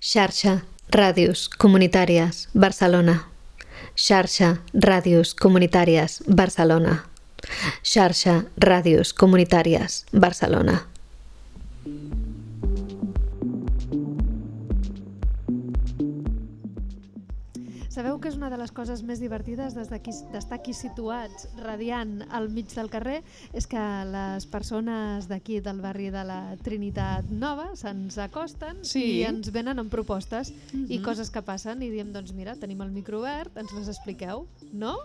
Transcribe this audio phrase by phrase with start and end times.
[0.00, 3.26] Xarxa Ràdios Comunitàries Barcelona.
[3.94, 7.04] Xarxa Ràdios Comunitàries Barcelona.
[7.84, 10.86] Xarxa Ràdios Comunitàries Barcelona.
[18.00, 22.22] Sabeu que és una de les coses més divertides des d'aquí- d'estar aquí situats, radiant
[22.32, 23.18] al mig del carrer,
[23.52, 23.76] és que
[24.08, 29.18] les persones d'aquí del barri de la Trinitat Nova se'ns acosten Sí.
[29.20, 31.02] i ens venen amb propostes i Mhm.
[31.04, 34.96] coses que passen i diem, doncs mira, tenim el micro obert, ens les expliqueu, no?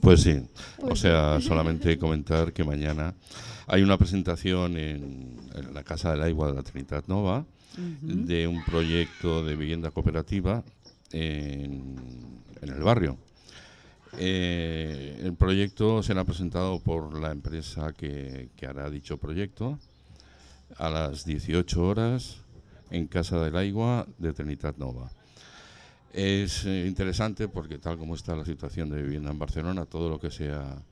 [0.00, 0.40] Pues sí,
[0.78, 3.12] o Pues sea, solamente comentar que mañana
[3.66, 7.44] hay una presentación en, en la Casa del Agua de la Trinidad Nova
[7.74, 8.24] Ujú.
[8.26, 10.62] de un proyecto de vivienda cooperativa
[11.12, 11.96] en,
[12.60, 13.18] en el barrio.
[14.18, 19.78] Eh, el proyecto será presentado por la empresa que, que hará dicho proyecto
[20.78, 22.38] a las 18 horas
[22.90, 25.10] en Casa del Agua de Trinitat Nova.
[26.12, 30.18] Es eh, interesante porque tal como está la situación de vivienda en Barcelona, todo lo
[30.18, 30.82] que sea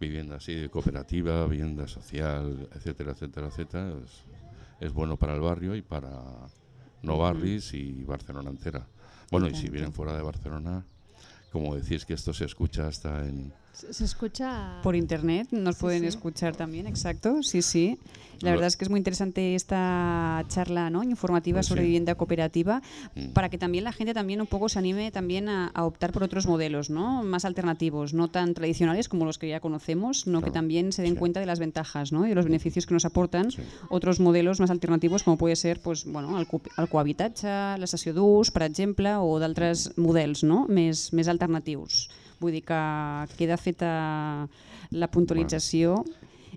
[0.00, 4.24] vivienda así de cooperativa, vivienda social, etcétera, etcétera, etcétera, es,
[4.80, 6.10] es bueno para el barrio y para
[7.02, 8.86] no barris y Barcelona entera.
[9.30, 10.84] Bueno, y si vienen fuera de Barcelona,
[11.52, 13.52] como decís que esto se escucha hasta en...
[13.76, 14.80] Se escucha...
[14.82, 16.06] Por internet nos Sí, pueden sí.
[16.08, 17.98] escuchar también, exacto, sí, sí.
[18.40, 21.02] La verdad es que es muy interesante esta charla ¿no?
[21.02, 21.86] informativa Pues sobre sí.
[21.86, 22.82] vivienda cooperativa
[23.14, 23.28] Mm.
[23.32, 26.22] para que también la gente también un poco se anime también a, a optar por
[26.22, 27.22] otros modelos, ¿no?
[27.22, 31.14] Más alternativos, no tan tradicionales como los que ya conocemos, no que también se den
[31.14, 31.18] sí.
[31.18, 32.26] cuenta de las ventajas, ¿no?
[32.26, 33.62] Y de los beneficios que nos aportan Sí.
[33.88, 38.12] otros modelos més alternatius com puede ser pues, bueno, el, co el cohabitatge, la sessió
[38.12, 40.66] d'ús, per exemple, o d'altres models no?
[40.68, 42.08] més, més alternatius.
[42.40, 42.78] Vull dir que
[43.38, 44.48] queda feta
[44.90, 46.04] la puntualització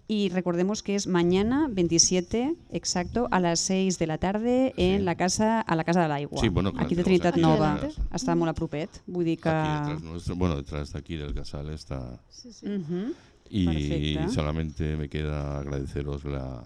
[0.08, 5.04] y recordemos que es mañana 27, exacto, a las 6 de la tarde en Sí.
[5.06, 6.42] la casa a la Casa de l'Aigua.
[6.42, 7.76] Sí, bueno, aquí de Trinitat aquí Nova.
[7.76, 8.02] delante.
[8.12, 8.90] Està molt a propet.
[9.08, 9.50] Vull dir que...
[9.50, 12.20] Aquí detrás nuestro, bueno, detrás de aquí del casal está...
[12.30, 12.66] Sí, sí.
[12.68, 13.14] Mhm.
[13.52, 14.34] Y Perfecto.
[14.34, 16.64] solamente me queda agradeceros la,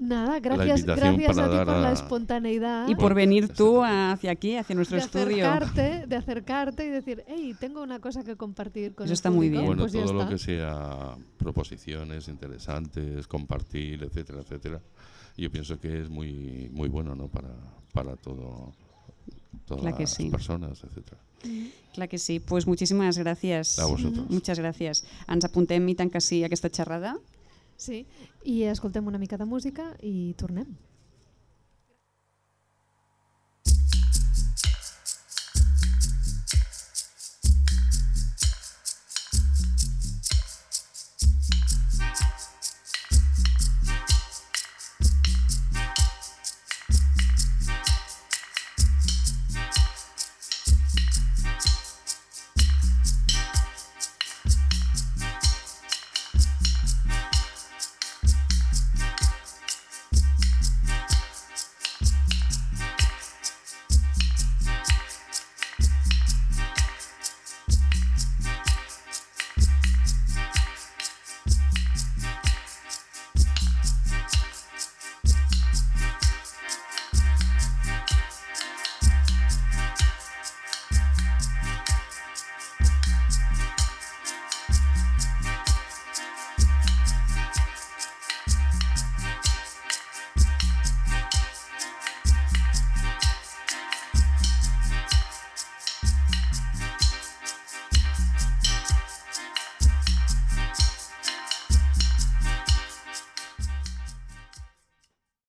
[0.00, 2.88] Nada, gracias, gracias a ti por la espontaneidad.
[2.88, 5.46] Y por venir tú hacia aquí, hacia nuestro de estudio.
[5.46, 9.48] acercarte, de acercarte y decir, hey, tengo una cosa que compartir con Eso está muy
[9.48, 9.66] público", bien.
[9.66, 10.32] Bueno, pues ya todo lo está.
[10.32, 14.80] que sea proposiciones interesantes, compartir, etcétera, etcétera.
[15.36, 17.28] Yo pienso que es muy muy bueno, ¿no?
[17.28, 17.50] Para
[17.92, 18.72] para todo
[19.66, 20.30] todas Clar que las sí.
[20.30, 21.20] personas, etcétera.
[21.92, 22.40] Clar que sí.
[22.40, 23.78] Pues muchísimas gracias.
[23.78, 24.28] A vosotros.
[24.30, 25.04] Muchas gràcies.
[25.28, 27.16] Ens apuntem i tant que sí a aquesta xerrada.
[27.80, 28.04] Sí,
[28.44, 30.74] i escoltem una mica de música i tornem.